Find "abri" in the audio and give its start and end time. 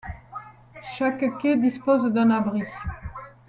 2.31-2.63